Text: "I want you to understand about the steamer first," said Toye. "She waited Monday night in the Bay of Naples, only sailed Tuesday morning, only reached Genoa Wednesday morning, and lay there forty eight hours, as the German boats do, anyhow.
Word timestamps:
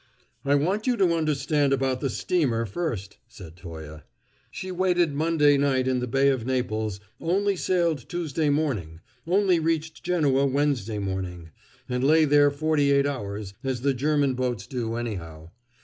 "I 0.43 0.55
want 0.55 0.87
you 0.87 0.97
to 0.97 1.15
understand 1.15 1.73
about 1.73 2.01
the 2.01 2.09
steamer 2.09 2.65
first," 2.65 3.19
said 3.27 3.55
Toye. 3.55 4.01
"She 4.49 4.71
waited 4.71 5.13
Monday 5.13 5.57
night 5.59 5.87
in 5.87 5.99
the 5.99 6.07
Bay 6.07 6.29
of 6.29 6.43
Naples, 6.43 6.99
only 7.19 7.55
sailed 7.55 8.09
Tuesday 8.09 8.49
morning, 8.49 9.01
only 9.27 9.59
reached 9.59 10.03
Genoa 10.03 10.47
Wednesday 10.47 10.97
morning, 10.97 11.51
and 11.87 12.03
lay 12.03 12.25
there 12.25 12.49
forty 12.49 12.91
eight 12.91 13.05
hours, 13.05 13.53
as 13.63 13.81
the 13.81 13.93
German 13.93 14.33
boats 14.33 14.65
do, 14.65 14.95
anyhow. 14.95 15.51